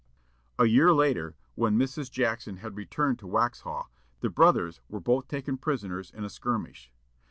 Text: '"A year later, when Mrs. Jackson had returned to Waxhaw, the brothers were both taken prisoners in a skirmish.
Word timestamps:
'"A 0.57 0.65
year 0.65 0.91
later, 0.95 1.35
when 1.53 1.77
Mrs. 1.77 2.09
Jackson 2.09 2.57
had 2.57 2.75
returned 2.75 3.19
to 3.19 3.27
Waxhaw, 3.27 3.85
the 4.21 4.31
brothers 4.31 4.81
were 4.89 4.99
both 4.99 5.27
taken 5.27 5.59
prisoners 5.59 6.09
in 6.09 6.23
a 6.23 6.29
skirmish. 6.31 6.89